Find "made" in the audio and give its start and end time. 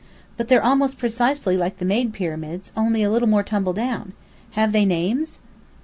1.85-2.11